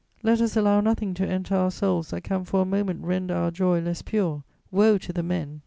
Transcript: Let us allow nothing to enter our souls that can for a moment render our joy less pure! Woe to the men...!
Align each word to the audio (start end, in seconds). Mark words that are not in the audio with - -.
Let 0.23 0.41
us 0.41 0.57
allow 0.57 0.81
nothing 0.81 1.13
to 1.13 1.27
enter 1.27 1.55
our 1.55 1.69
souls 1.69 2.09
that 2.09 2.21
can 2.23 2.43
for 2.43 2.63
a 2.63 2.65
moment 2.65 3.03
render 3.05 3.35
our 3.35 3.51
joy 3.51 3.81
less 3.81 4.01
pure! 4.01 4.43
Woe 4.71 4.97
to 4.97 5.13
the 5.13 5.21
men...! 5.21 5.59